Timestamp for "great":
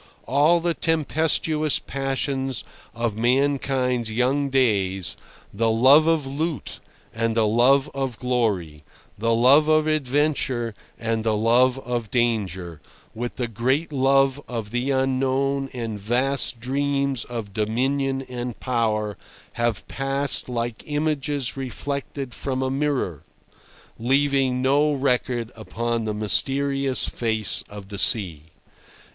13.47-13.93